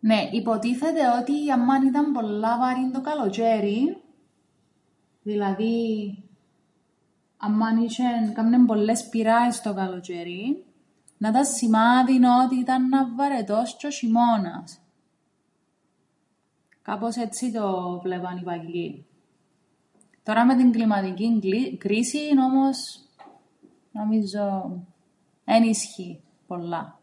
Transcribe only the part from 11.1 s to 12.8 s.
εννά 'ταν σημάδιν ότι